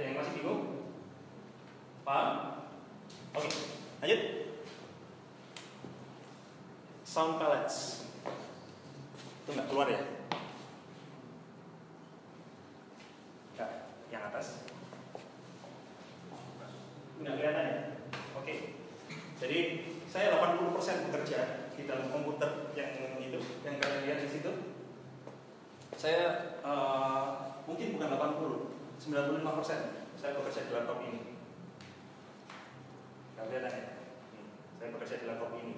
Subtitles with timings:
[0.00, 0.62] Ada yang masih bingung?
[2.08, 2.64] Paham?
[3.36, 3.52] Oke,
[4.00, 4.20] lanjut.
[7.04, 8.08] Sound palettes.
[9.44, 10.00] Itu nggak keluar ya?
[13.52, 13.70] Nggak,
[14.08, 14.64] yang atas.
[17.20, 17.78] Nggak kelihatan ya?
[18.40, 18.54] Oke.
[19.36, 19.58] Jadi
[20.08, 23.36] saya 80% bekerja di dalam komputer yang itu,
[23.68, 24.52] yang kalian lihat di situ.
[25.92, 29.89] Saya uh, mungkin bukan 80, 95%
[30.20, 31.20] saya bekerja di laptop ini.
[33.32, 33.86] Nggak kelihatan ya?
[34.76, 35.74] Saya bekerja di laptop ini.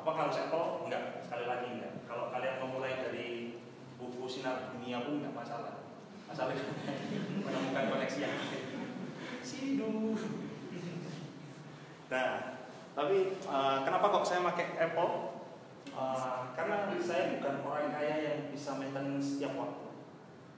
[0.00, 0.88] Apakah harus Apple?
[0.88, 1.92] Enggak, sekali lagi enggak.
[2.08, 3.60] Kalau kalian memulai dari
[4.00, 5.84] buku sinar dunia pun enggak masalah.
[6.32, 6.56] Asalnya
[7.44, 8.36] menemukan koneksi yang
[9.44, 10.16] Sidu.
[12.08, 12.28] Nah,
[12.96, 15.36] tapi uh, kenapa kok saya pakai Apple?
[15.92, 19.89] Uh, karena saya bukan orang kaya yang bisa maintenance setiap waktu.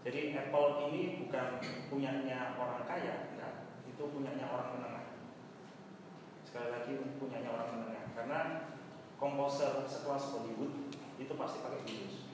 [0.02, 3.70] Jadi Apple ini bukan punyanya orang kaya, enggak.
[3.87, 5.06] Itu punyanya orang menengah.
[6.43, 8.07] Sekali lagi punyanya orang menengah.
[8.18, 8.41] Karena
[9.15, 10.91] komposer sekelas Hollywood
[11.23, 12.26] itu pasti pakai Windows.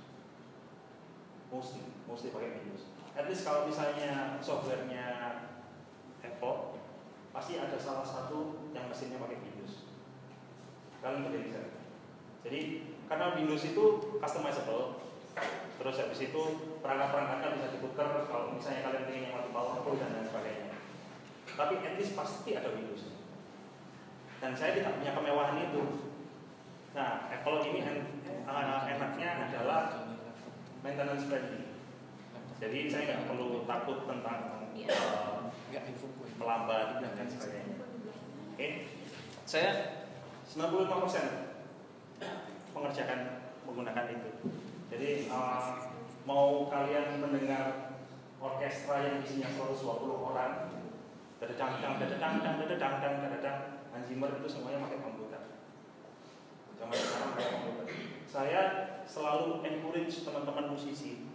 [1.53, 2.89] Mostly, mostly pakai Windows.
[3.13, 5.05] At least kalau misalnya softwarenya
[6.25, 6.81] Apple,
[7.37, 9.93] pasti ada salah satu yang mesinnya pakai Windows.
[11.05, 11.61] Kalian tidak bisa.
[12.49, 12.61] Jadi
[13.05, 13.85] karena Windows itu
[14.17, 15.05] customizable,
[15.79, 16.43] terus habis itu
[16.83, 20.69] perangkat-perangkatnya bisa ditukar kalau misalnya kalian ingin yang mati powerful dan lain sebagainya.
[21.55, 23.05] Tapi at least pasti ada Windows.
[24.39, 25.83] Dan saya tidak punya kemewahan itu.
[26.95, 27.99] Nah, Apple ini en
[28.47, 30.15] uh, enaknya adalah
[30.83, 31.63] maintenance friendly.
[32.59, 35.51] Jadi saya nggak perlu takut tentang uh,
[36.39, 37.75] melambat dan lain sebagainya.
[38.55, 38.69] Oke,
[39.47, 39.71] saya
[40.51, 42.27] 95%
[42.75, 43.19] mengerjakan
[43.67, 44.31] menggunakan itu.
[44.89, 45.93] Jadi uh,
[46.25, 47.97] mau kalian mendengar
[48.41, 50.73] orkestra yang isinya 120 orang,
[51.37, 53.59] dadadang dang dadadang dang dadadang dang dadadang
[53.93, 55.43] Hans Zimmer itu semuanya pakai komputer.
[56.81, 57.87] Zaman sekarang pakai komputer.
[58.29, 58.61] Saya
[59.05, 61.29] selalu encourage teman-teman musisi,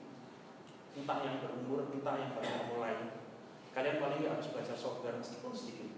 [0.93, 2.95] entah yang berumur, entah yang baru mulai,
[3.73, 5.89] kalian paling nggak harus belajar software meskipun sedikit.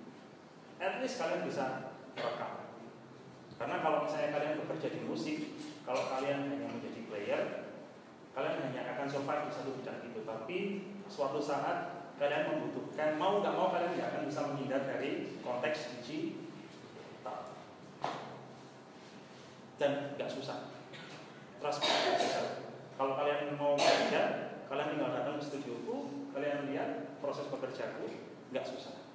[0.80, 2.66] At least kalian bisa rekam.
[3.56, 5.56] Karena kalau misalnya kalian bekerja di musik,
[5.88, 7.72] kalau kalian hanya menjadi player,
[8.36, 10.20] kalian hanya akan survive di satu bidang itu.
[10.28, 10.58] Tapi
[11.08, 17.56] suatu saat kalian membutuhkan, mau nggak mau kalian nggak akan bisa menghindar dari konteks digital.
[19.80, 20.76] Dan nggak susah.
[21.64, 21.96] Trust me.
[22.96, 28.12] Kalau kalian mau bekerja, kalian tinggal datang ke studioku, kalian lihat proses bekerjaku,
[28.52, 29.08] nggak susah.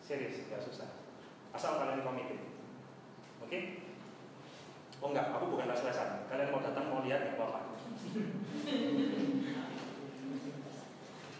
[0.00, 0.88] Serius, nggak susah.
[1.52, 2.40] Asal kalian komitin.
[3.40, 3.48] Oke?
[3.48, 3.62] Okay?
[5.04, 6.24] Oh enggak, aku bukan les-lesan.
[6.26, 7.60] Kalian mau datang mau lihat nggak apa-apa.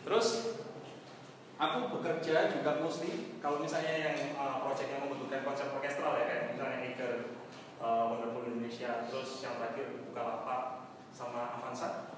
[0.06, 0.28] Terus
[1.56, 6.40] aku bekerja juga mesti kalau misalnya yang uh, project yang membutuhkan konsep orkestral ya kan,
[6.52, 7.12] misalnya Eager,
[7.80, 12.12] uh, Wonderful Indonesia, terus yang terakhir Bukalapak sama Avanza.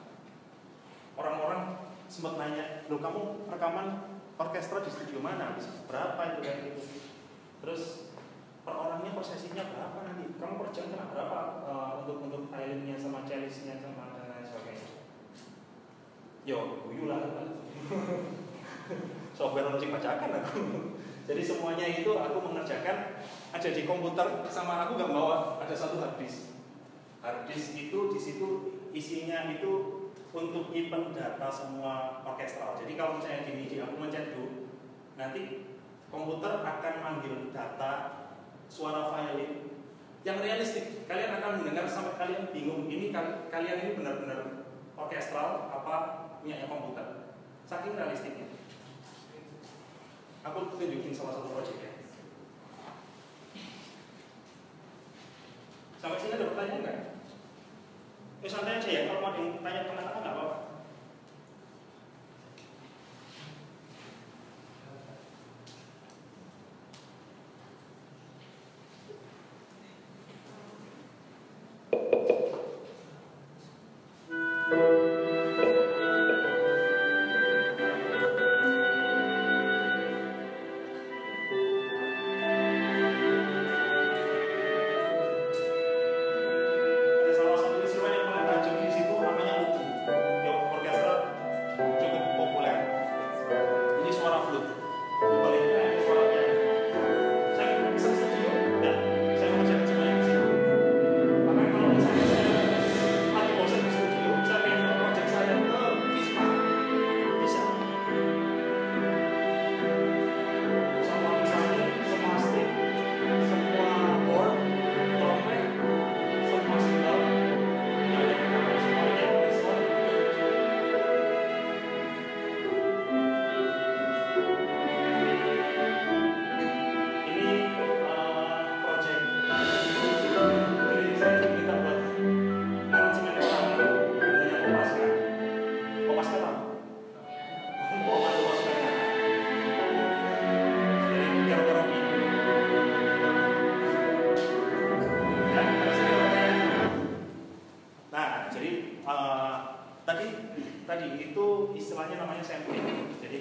[1.15, 5.55] Orang-orang sempat nanya, lo kamu rekaman orkestra di studio mana?
[5.87, 6.83] Berapa itu gitu?
[7.63, 8.08] Terus
[8.69, 10.37] per orangnya prosesinya berapa nanti?
[10.37, 14.89] Kamu per jam kena berapa uh, untuk untuk violinnya sama cellistnya sama dan lain sebagainya?
[16.45, 17.49] Yo, guyu lah.
[19.39, 20.61] Software musik bacakan aku.
[21.25, 26.21] Jadi semuanya itu aku mengerjakan ada di komputer sama aku nggak bawa ada satu hard
[26.21, 26.53] disk.
[27.25, 28.49] Hard disk itu di situ
[28.93, 32.77] isinya itu untuk nyimpen data semua orkestral.
[32.77, 34.69] Jadi kalau misalnya di aku mencet do,
[35.17, 35.65] nanti
[36.13, 38.28] komputer akan manggil data
[38.69, 39.73] suara violin
[40.23, 41.09] yang realistik.
[41.09, 43.11] Kalian akan mendengar sampai kalian bingung ini
[43.49, 45.95] kalian ini benar-benar orkestral apa
[46.45, 47.35] punya komputer.
[47.69, 48.49] Saking realistiknya.
[50.47, 51.93] Aku tunjukin salah satu project ya.
[55.99, 56.99] Sampai sini ada pertanyaan nggak?
[58.39, 60.58] Eh santai aja ya, kalau mau ada yang tanya tengah-tengah nggak apa-apa.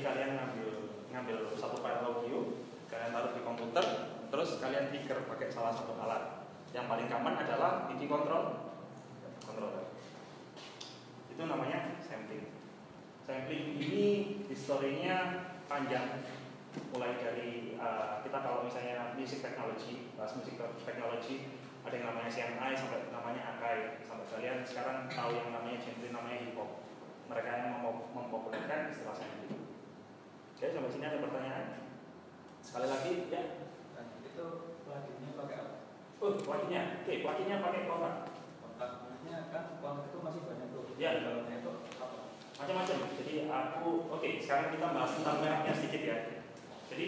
[0.08, 0.70] Kalian ngambil
[1.12, 3.86] ngambil satu file audio, kalian taruh di komputer,
[4.32, 6.48] terus kalian trigger pakai salah satu alat.
[6.72, 8.72] Yang paling gampang adalah MIDI control
[9.44, 9.92] controller.
[11.32, 12.56] Itu namanya sampling.
[13.28, 14.06] Sampling ini
[14.48, 16.24] historinya panjang
[16.96, 20.56] mulai dari uh, kita kalau misalnya music technology, bahas music
[20.88, 21.52] technology
[21.88, 26.40] ada yang namanya CMI sampai namanya Akai sampai kalian sekarang tahu yang namanya genre namanya
[26.44, 26.84] hip hop
[27.32, 29.57] mereka yang mem mempopulerkan istilah sampling
[30.78, 31.66] sampai sini ada pertanyaan?
[32.62, 33.44] Sekali lagi ya.
[33.98, 34.46] Dan itu
[34.86, 35.74] pluginnya pakai apa?
[36.18, 38.16] oh pluginnya oke pluginnya pakai kontak
[38.62, 40.86] Kontaknya kan kontak itu masih banyak tuh.
[41.02, 41.18] Ya.
[41.18, 42.18] Dalamnya itu apa?
[42.62, 42.98] macam-macam.
[43.18, 46.18] Jadi aku oke sekarang kita bahas tentang mereknya sedikit ya.
[46.94, 47.08] Jadi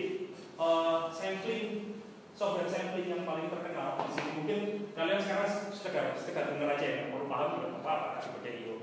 [0.58, 2.02] uh, sampling
[2.34, 4.32] software sampling yang paling terkenal di sini.
[4.42, 4.60] Mungkin
[4.98, 7.02] kalian sekarang sekedar sekedar dengar aja ya.
[7.14, 8.76] Baru paham juga apa apa seperti itu.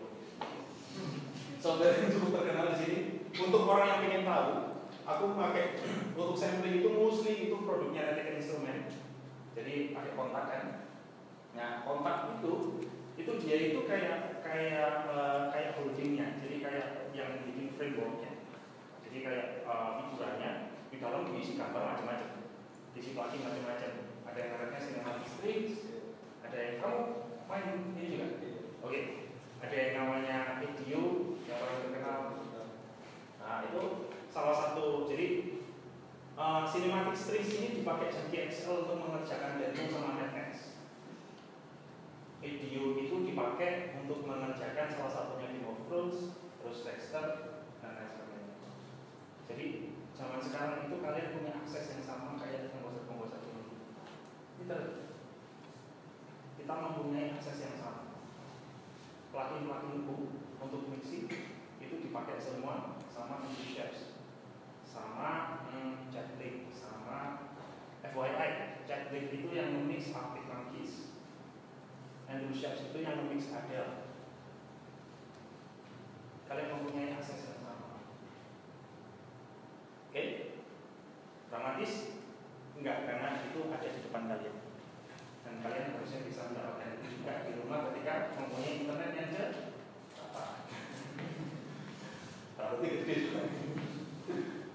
[1.58, 2.98] Software yang cukup terkenal di sini
[3.34, 4.75] untuk orang yang ingin tahu
[5.06, 5.78] aku pakai
[6.18, 9.06] untuk sampling itu mostly itu produknya Reticle Instrument
[9.56, 10.64] jadi pakai kontak kan.
[11.56, 12.84] Nah kontak itu
[13.16, 16.36] itu dia itu kayak kayak uh, kayak holdingnya.
[16.44, 18.44] Jadi kayak yang bikin frameworknya.
[19.08, 20.12] Jadi kayak uh,
[20.92, 22.44] di dalam diisi gambar macam-macam.
[22.92, 23.92] Di situ lagi macam-macam.
[24.28, 25.72] Ada yang mereknya cinematic strings
[26.44, 27.00] ada yang kamu
[27.48, 27.66] main
[27.96, 28.28] ini juga?
[28.84, 29.00] Oke.
[29.64, 31.00] Ada yang namanya video
[31.48, 32.20] yang paling terkenal.
[33.40, 33.82] Nah itu
[34.36, 35.56] salah satu jadi
[36.36, 40.76] uh, cinematic strings ini dipakai jadi Excel untuk mengerjakan demo sama NetX
[42.44, 47.24] video itu dipakai untuk mengerjakan salah satunya of Thrones terus Dexter
[47.80, 48.54] dan lain sebagainya
[49.48, 49.66] jadi
[50.16, 53.76] zaman sekarang itu kalian punya akses yang sama kayak komposer-komposer dulu.
[54.56, 54.76] Kita
[56.56, 58.16] kita mempunyai akses yang sama.
[59.28, 60.16] Plugin-pluginku
[60.56, 61.28] untuk mixing
[61.84, 64.05] itu dipakai semua sama Shapes,
[64.96, 67.44] sama hmm, Chatlink, sama
[68.00, 71.12] FYI, Chatlink itu yang memix Arctic Monkeys,
[72.32, 74.08] Andrew Shapes itu yang memix Adele.
[76.48, 78.00] Kalian mempunyai akses yang sama.
[80.08, 80.24] Oke?
[81.52, 81.92] Dramatis?
[82.76, 84.56] Enggak, karena itu ada di depan kalian.
[85.44, 89.30] Dan kalian harusnya bisa mendapatkan itu juga di rumah ketika mempunyai internet yang
[90.22, 90.44] apa?
[92.56, 93.42] Berarti gede juga.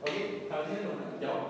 [0.01, 1.47] Oke, kalian dong, jawab.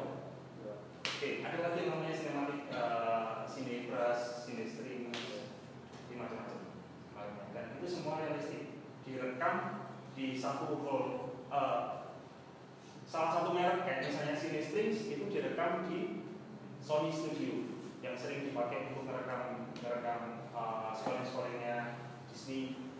[1.01, 5.13] Oke, ada lagi yang namanya sinematik, uh, sinebras, sinestream,
[6.11, 6.59] di macam-macam.
[7.55, 8.83] Dan itu semua realistik.
[9.07, 12.11] Direkam di satu hall uh,
[13.07, 16.27] salah satu merek kayak misalnya Cinestrings itu direkam di
[16.83, 17.71] Sony Studio
[18.03, 22.91] yang sering dipakai untuk merekam merekam uh, scoring scoringnya Disney,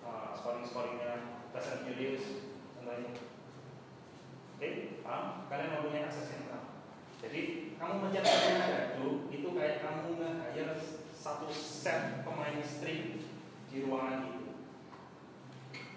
[0.00, 2.24] uh, scoring scoringnya Fast and Furious
[2.80, 3.12] contohnya.
[4.56, 4.68] Oke,
[5.04, 5.44] paham?
[5.52, 6.80] Kalian mempunyai akses yang sama.
[7.20, 7.40] Jadi
[7.76, 10.80] kamu mencetak gaduh itu kayak kamu nge-hire
[11.12, 13.20] satu set pemain string
[13.76, 14.45] di ruangan itu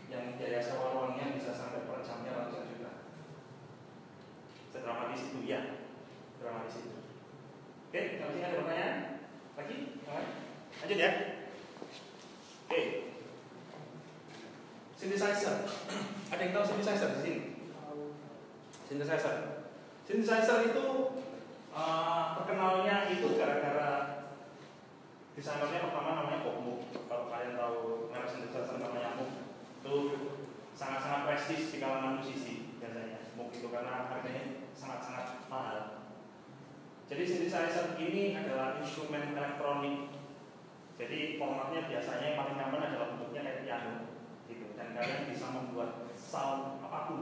[0.10, 2.92] yang biaya sewa ruangnya bisa sampai per jamnya ratusan juta.
[4.74, 5.62] Sedramatis itu ya
[6.42, 6.98] dramatis itu.
[7.90, 8.98] Oke sampai sini ada pertanyaan?
[9.58, 9.78] Lagi?
[10.82, 11.12] Lanjut ya.
[12.66, 12.82] Oke.
[15.00, 15.56] Synthesizer.
[16.34, 17.42] Ada yang tahu synthesizer di sini?
[18.86, 19.36] Synthesizer.
[20.06, 20.86] Synthesizer itu
[21.74, 24.26] uh, terkenalnya itu gara-gara
[25.40, 27.78] desainernya pertama namanya Bob Moog kalau kalian tahu
[28.12, 29.32] merek synthesizer namanya Moog
[29.80, 29.96] itu
[30.80, 36.08] sangat-sangat prestis di kalangan musisi biasanya Moog itu karena harganya sangat-sangat mahal.
[37.12, 40.12] Jadi synthesizer ini adalah instrumen elektronik.
[41.00, 43.94] Jadi formatnya biasanya yang paling nyaman adalah bentuknya kayak piano
[44.52, 44.76] gitu.
[44.76, 47.20] Dan kalian bisa membuat sound apa pun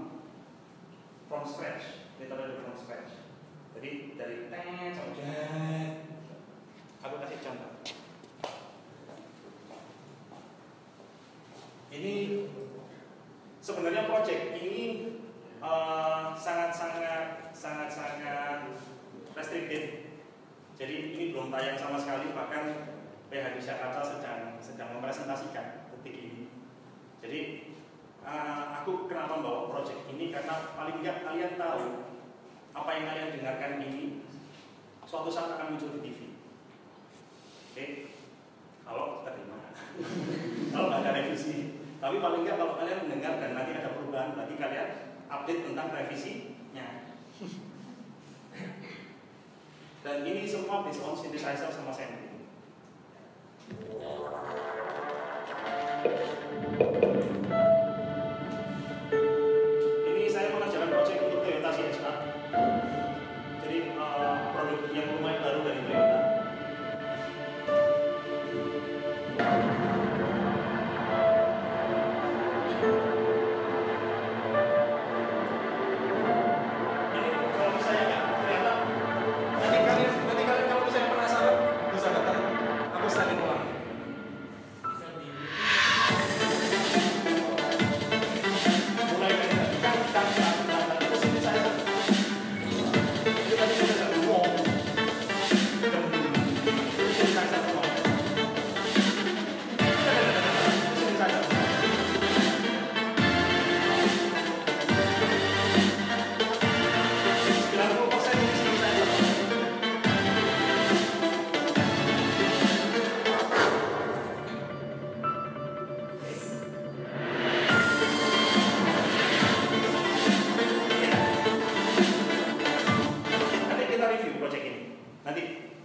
[1.29, 3.13] from scratch, literally from scratch.
[3.77, 6.05] Jadi dari teng sampai
[7.05, 7.71] Aku kasih contoh.
[11.93, 12.13] Ini
[13.61, 14.77] sebenarnya project ini
[16.37, 18.71] sangat-sangat sangat-sangat
[19.35, 20.07] restricted.
[20.77, 22.95] Jadi ini belum tayang sama sekali bahkan
[23.27, 26.43] PH di Jakarta sedang sedang mempresentasikan detik ini.
[27.19, 27.39] Jadi
[28.23, 31.83] uh, aku kenapa membawa project ini karena paling nggak kalian tahu
[32.77, 34.03] apa yang kalian dengarkan ini
[35.03, 36.19] suatu saat akan muncul di TV.
[37.73, 37.85] Oke,
[38.85, 39.75] kalau terima,
[40.71, 41.77] kalau ada revisi.
[42.17, 44.89] Tapi paling nggak kalau kalian mendengar dan nanti ada perubahan, nanti kalian
[45.29, 47.05] update tentang revisinya.
[50.01, 52.41] Dan ini semua based on synthesizer sama sampling.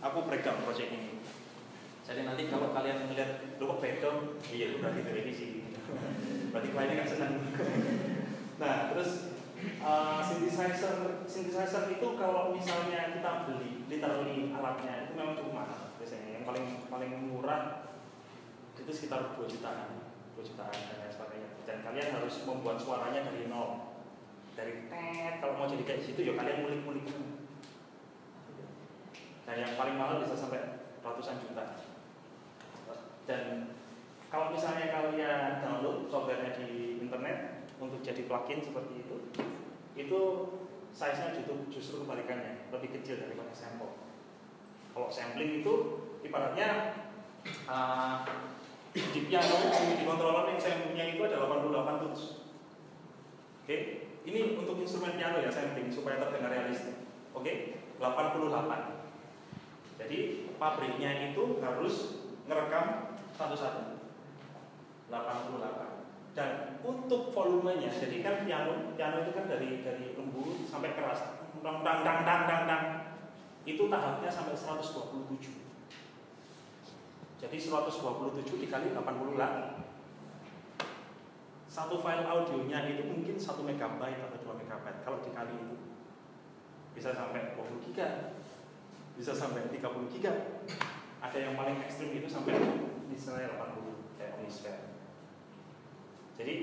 [0.02, 1.23] aku breakdown project ini.
[2.02, 5.49] Jadi nanti kalau kalian melihat lupa kok iya itu berarti direvisi.
[6.50, 7.35] Berarti kliennya nggak senang.
[8.59, 9.38] Nah terus
[9.78, 16.42] uh, synthesizer synthesizer itu kalau misalnya kita beli literally alatnya itu memang cukup mahal biasanya.
[16.42, 17.62] Yang paling paling murah
[18.75, 21.50] itu sekitar 2 jutaan 2 jutaan dan lain sebagainya.
[21.62, 23.94] Dan kalian harus membuat suaranya dari nol.
[24.59, 27.09] Dari tet kalau mau jadi kayak situ, ya kalian mulik-mulik
[29.52, 31.76] dan yang paling mahal bisa sampai ratusan juta.
[33.28, 33.68] Dan
[34.32, 39.16] kalau misalnya kalian download softwarenya di internet untuk jadi plugin seperti itu
[39.92, 40.21] itu
[40.97, 43.92] size-nya justru, justru kebalikannya lebih kecil daripada sampel
[44.97, 46.97] kalau sampling itu ibaratnya
[47.68, 48.25] uh,
[48.97, 53.68] di piano di controller yang saya punya itu ada 88 tools oke?
[53.68, 54.09] Okay?
[54.25, 57.04] ini untuk instrumen piano ya sampling supaya terdengar realistis
[57.37, 57.44] oke?
[57.44, 57.85] okay?
[58.00, 59.01] 88
[60.00, 64.00] jadi pabriknya itu harus ngerekam satu-satu
[65.12, 71.44] 88 dan untuk volumenya jadi kan piano piano itu kan dari dari lembut sampai keras
[71.61, 72.84] dang dang dang dang dang dang
[73.68, 75.62] itu tahapnya sampai 127
[77.42, 79.34] jadi 127 dikali 88.
[81.66, 84.87] Satu file audionya itu mungkin 1 MB atau 2 MB.
[85.02, 85.76] Kalau dikali itu
[86.94, 88.38] bisa sampai 20 giga.
[89.16, 90.33] Bisa sampai 30 giga.
[91.23, 92.59] Ada yang paling ekstrim itu sampai
[93.07, 94.81] misalnya 80 kayak Omnisphere.
[96.35, 96.54] Jadi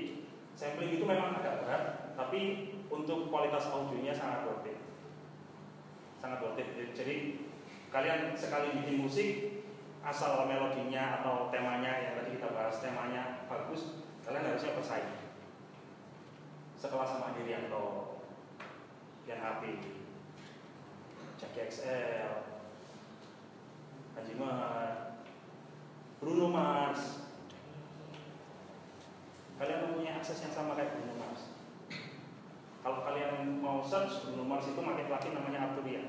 [0.58, 4.76] sampling itu memang agak berat, tapi untuk kualitas audionya sangat worth it.
[6.20, 6.68] Sangat worth it.
[6.92, 7.48] Jadi
[7.88, 9.28] kalian sekali bikin musik
[10.00, 15.12] asal melodinya atau temanya yang tadi kita bahas temanya bagus kalian harusnya bersaing
[16.80, 18.16] sekelas sama Dirianto
[19.28, 19.62] Pian HP
[21.40, 22.44] Jackie XL
[24.12, 24.34] Haji
[26.20, 27.24] Bruno Mars
[29.56, 31.48] kalian mempunyai akses yang sama kayak Bruno Mars
[32.80, 36.00] kalau kalian mau search Bruno Mars itu pakai plugin namanya Arturia.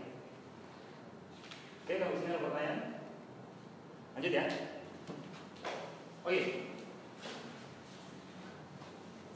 [1.84, 2.80] Oke kalau sini ada pertanyaan?
[4.16, 4.46] Lanjut ya.
[6.24, 6.42] Oke.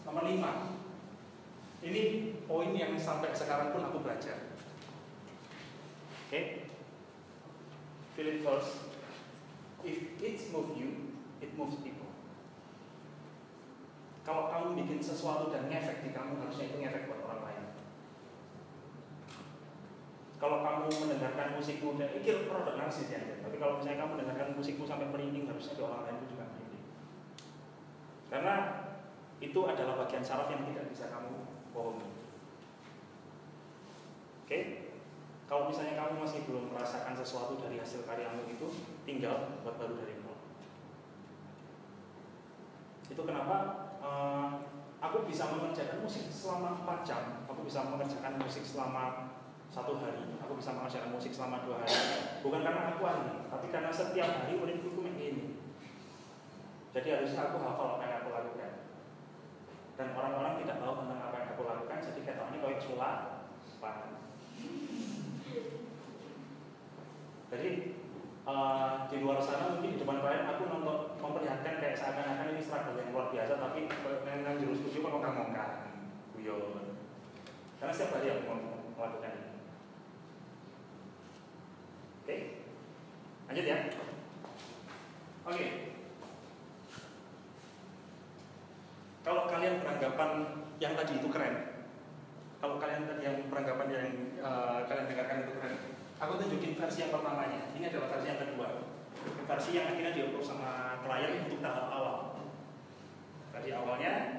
[0.07, 0.51] Nomor lima.
[1.83, 2.03] Ini
[2.47, 4.55] poin yang sampai sekarang pun aku belajar.
[6.25, 6.31] Oke.
[6.31, 6.45] Okay.
[8.15, 8.87] Feel it first.
[9.83, 12.05] If it moves you, it moves people.
[14.25, 17.65] Kalau kamu bikin sesuatu dan ngefek di kamu, harusnya itu ngefek buat orang lain.
[20.41, 21.53] Kalau kamu mendengarkan
[21.85, 25.77] musikmu dan ikir produk narsis ya, tapi kalau misalnya kamu mendengarkan musikmu sampai merinding, harusnya
[25.77, 26.85] di orang lain itu juga merinding.
[28.25, 28.55] Karena
[29.37, 32.09] itu adalah bagian saraf yang tidak bisa kamu bohongi.
[34.41, 34.59] Oke?
[35.45, 38.65] Kalau misalnya kamu masih belum merasakan sesuatu dari hasil karyamu itu,
[39.05, 40.41] tinggal buat baru dari nol.
[43.13, 44.49] Itu kenapa uh,
[44.97, 49.34] aku bisa mengerjakan musik selama 4 jam, aku bisa mengerjakan musik selama
[49.75, 51.99] satu hari, aku bisa mengerjakan musik selama dua hari.
[52.39, 55.59] Bukan karena aku ahli, tapi karena setiap hari muridku itu ini.
[56.95, 58.71] Jadi harusnya aku hafal apa yang aku lakukan.
[59.99, 63.11] Dan orang-orang tidak tahu tentang apa yang aku lakukan, jadi kalau cula,
[67.55, 67.69] Jadi
[68.43, 72.99] uh, di luar sana mungkin di depan klien aku nonton memperlihatkan kayak seakan-akan ini struggle
[72.99, 75.95] yang luar biasa, tapi dengan jurus tujuh mengongkang-ongkang,
[76.35, 76.99] guyon.
[77.79, 78.43] Karena setiap hari aku
[78.97, 79.51] melakukan ini.
[82.25, 82.37] Oke,
[83.55, 83.79] lanjut ya.
[85.47, 85.67] Oke.
[89.23, 90.31] Kalau kalian beranggapan
[90.83, 91.87] yang tadi itu keren,
[92.59, 94.07] kalau kalian tadi yang beranggapan yang
[94.43, 95.75] uh, kalian dengarkan itu keren,
[96.19, 97.71] aku tunjukin versi yang pertamanya.
[97.79, 98.67] Ini adalah versi yang kedua.
[99.23, 102.15] Versi yang akhirnya diukur sama klien untuk tahap awal.
[103.55, 104.34] Versi awalnya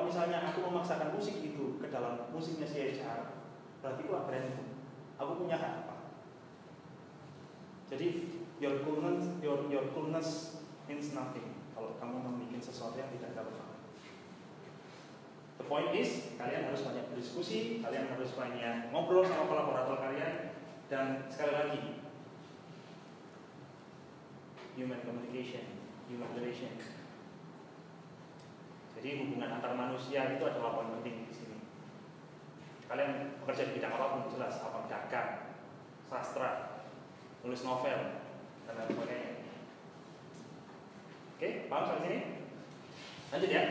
[0.00, 3.36] kalau misalnya aku memaksakan musik itu ke dalam musiknya CHR
[3.84, 4.64] berarti itu brand itu.
[5.20, 6.16] Aku punya hak apa?
[7.92, 10.56] Jadi your coolness your your coolness
[10.88, 13.76] means nothing kalau kamu membuat sesuatu yang tidak relevan
[15.60, 20.56] The point is, kalian harus banyak berdiskusi, kalian harus banyak ngobrol sama kolaborator kalian,
[20.88, 21.80] dan sekali lagi,
[24.80, 25.76] human communication,
[26.08, 26.99] human relation.
[29.00, 31.58] Jadi hubungan antar manusia itu adalah poin penting di sini.
[32.84, 35.56] Kalian bekerja di bidang apa pun jelas, apa dagang,
[36.04, 36.84] sastra,
[37.40, 38.20] nulis novel,
[38.68, 39.32] dan lain sebagainya.
[41.32, 42.20] Oke, paham sampai sini?
[43.32, 43.62] Lanjut ya.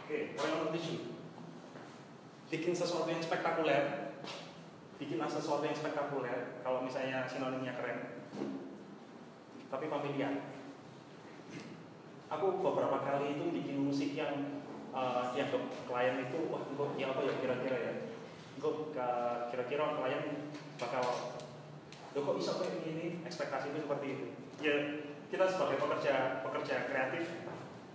[0.00, 1.12] Oke, poin nomor tujuh.
[2.48, 4.16] Bikin sesuatu yang spektakuler.
[4.96, 6.64] Bikinlah sesuatu yang spektakuler.
[6.64, 8.24] Kalau misalnya sinonimnya keren,
[9.68, 10.55] tapi familiar.
[12.26, 17.20] Aku beberapa kali itu bikin musik yang uh, dianggap klien itu, wah, kok ya apa
[17.22, 17.92] ya kira-kira ya?
[18.58, 18.96] Kok
[19.54, 20.22] kira-kira klien
[20.80, 21.04] bakal,
[22.16, 23.06] lo kok bisa kayak gini?
[23.22, 24.26] Ekspektasi itu seperti itu.
[24.58, 24.74] Ya,
[25.30, 27.24] kita sebagai pekerja pekerja kreatif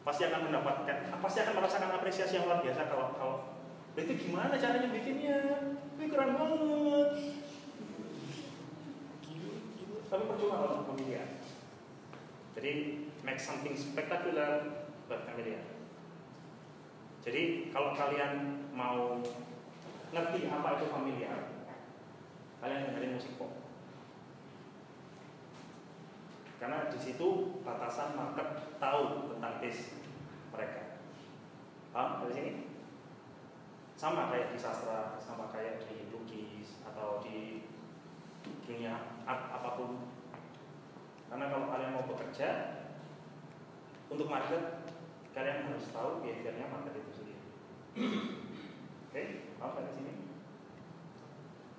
[0.02, 3.38] pasti akan mendapatkan pasti akan merasakan apresiasi yang luar biasa kalau kalau
[3.94, 5.38] itu gimana caranya bikinnya
[6.00, 7.10] itu keren banget
[10.12, 11.28] tapi percuma kalau familiar
[12.58, 15.62] jadi make something spectacular but familiar
[17.22, 19.22] jadi kalau kalian mau
[20.12, 21.40] ngerti apa itu familiar
[22.60, 23.62] kalian dengerin musik pop
[26.62, 29.98] karena di situ batasan market tahu tentang taste
[30.54, 31.02] mereka.
[31.90, 32.52] Paham dari sini?
[33.98, 37.66] Sama kayak di sastra, sama kayak di lukis atau di
[38.62, 40.11] dunia apa pun.
[41.32, 42.48] Karena kalau kalian mau bekerja
[44.12, 44.84] untuk market,
[45.32, 47.44] kalian harus tahu behaviornya market itu sendiri.
[49.08, 49.24] Oke,
[49.56, 50.14] paham dari sini?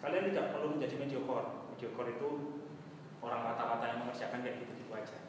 [0.00, 1.68] Kalian tidak perlu menjadi mediocre.
[1.68, 2.28] Mediocre itu
[3.20, 5.20] orang rata-rata yang mengerjakan kayak gitu-gitu aja.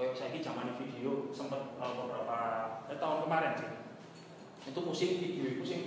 [0.00, 2.38] Kayak saya ini zaman video sempat uh, beberapa
[2.88, 3.70] eh, tahun kemarin sih.
[4.72, 5.80] Itu musim video itu sih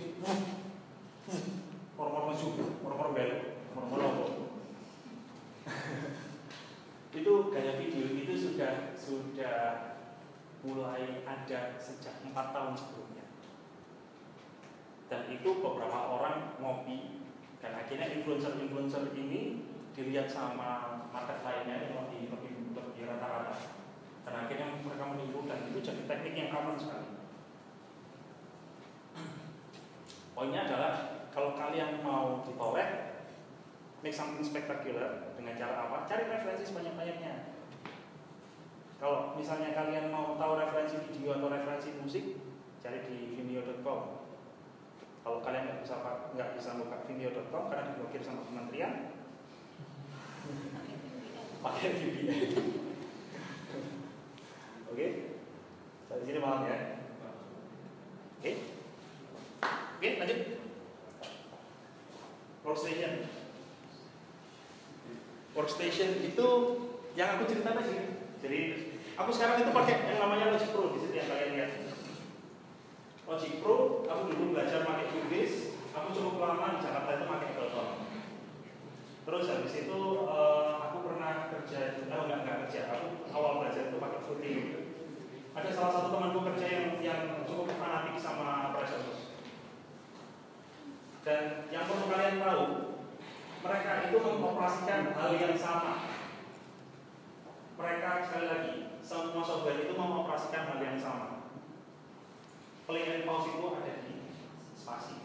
[1.98, 2.48] hormon maju,
[2.86, 3.41] hormon belok,
[3.74, 4.26] hormon logo.
[7.13, 9.58] itu gaya video itu sudah sudah
[10.65, 13.26] mulai ada sejak empat tahun sebelumnya.
[15.12, 17.21] Dan itu beberapa orang ngopi.
[17.62, 23.78] Dan akhirnya influencer-influencer ini dilihat sama market lainnya yang lebih lebih lebih rata-rata.
[24.26, 27.13] Dan akhirnya mereka meniru dan itu jadi teknik yang common sekali.
[30.34, 30.93] Poinnya adalah
[31.30, 33.12] kalau kalian mau ditorek
[34.04, 37.56] make something spectacular dengan cara apa cari referensi sebanyak-banyaknya
[39.00, 42.38] kalau misalnya kalian mau tahu referensi video atau referensi musik
[42.84, 44.28] cari di vimeo.com
[45.24, 45.96] kalau kalian nggak bisa
[46.36, 49.16] nggak bisa buka vimeo.com karena diblokir sama kementerian
[51.63, 52.60] pakai VPN.
[54.92, 55.08] Oke,
[56.06, 57.02] sampai sini malam ya.
[58.38, 58.52] Oke,
[59.63, 60.39] oke lanjut.
[62.68, 63.33] Workstation.
[65.74, 66.48] Workstation itu
[67.18, 67.98] yang aku cerita tadi.
[68.46, 68.60] Jadi
[69.18, 71.72] aku sekarang itu pakai yang namanya Logic Pro di situ yang kalian lihat.
[73.26, 77.90] Logic Pro, aku dulu belajar pakai Cubase, aku cukup lama di Jakarta itu pakai Ableton.
[79.26, 83.98] Terus habis itu uh, aku pernah kerja, oh enggak, enggak kerja, aku awal belajar itu
[83.98, 84.54] pakai Fruity
[85.58, 89.42] Ada salah satu temanku kerja yang yang cukup fanatik sama Presonus.
[91.26, 92.94] Dan yang perlu kalian tahu,
[93.64, 96.20] mereka itu mengoperasikan hal yang sama.
[97.80, 101.48] Mereka sekali lagi, semua software itu mengoperasikan hal yang sama.
[102.84, 104.36] Play and pause itu ada di
[104.76, 105.16] spasi.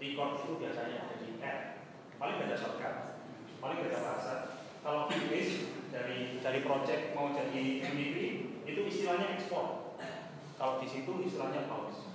[0.00, 1.84] Record itu biasanya ada di app
[2.16, 3.20] paling beda shortcut,
[3.60, 4.34] paling beda bahasa.
[4.80, 5.68] Kalau Cubase
[6.42, 8.18] dari project mau jadi MVP
[8.66, 9.94] itu istilahnya ekspor.
[10.58, 12.10] Kalau di situ istilahnya pause.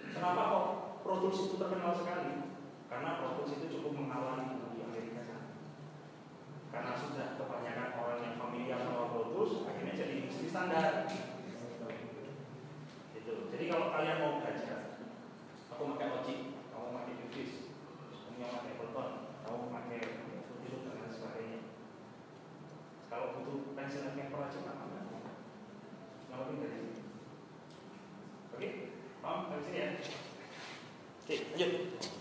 [0.00, 0.66] Kenapa kok
[1.04, 2.48] Pro Tools itu terkenal sekali?
[2.88, 5.52] Karena Pro Tools itu cukup mengawali di Amerika sana.
[6.72, 11.04] Karena sudah kebanyakan orang yang familiar sama Pro Tools, akhirnya jadi industri standar.
[13.12, 13.34] Gitu.
[13.52, 14.96] Jadi kalau kalian mau belajar,
[15.76, 16.38] aku pakai Logic,
[16.72, 17.12] kamu pakai
[23.18, 24.98] kalau butuh pensil pensiunan temporal aja nggak apa-apa
[26.30, 26.78] nggak penting dari
[28.54, 28.68] oke
[29.18, 29.90] paham dari sini ya.
[31.26, 32.17] Oke lanjut.